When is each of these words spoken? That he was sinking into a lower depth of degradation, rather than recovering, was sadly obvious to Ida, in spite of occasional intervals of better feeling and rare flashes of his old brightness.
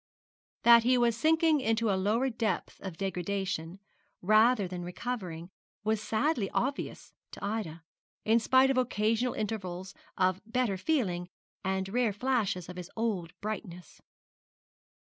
That 0.63 0.81
he 0.81 0.97
was 0.97 1.15
sinking 1.15 1.61
into 1.61 1.91
a 1.91 1.93
lower 1.93 2.27
depth 2.31 2.79
of 2.81 2.97
degradation, 2.97 3.77
rather 4.19 4.67
than 4.67 4.81
recovering, 4.83 5.51
was 5.83 6.01
sadly 6.01 6.49
obvious 6.49 7.13
to 7.33 7.45
Ida, 7.45 7.83
in 8.25 8.39
spite 8.39 8.71
of 8.71 8.79
occasional 8.79 9.35
intervals 9.35 9.93
of 10.17 10.41
better 10.43 10.75
feeling 10.77 11.29
and 11.63 11.87
rare 11.87 12.13
flashes 12.13 12.67
of 12.67 12.77
his 12.77 12.89
old 12.97 13.39
brightness. 13.41 14.01